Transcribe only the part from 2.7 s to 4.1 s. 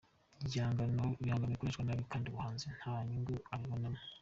nta nyungu abibonamo.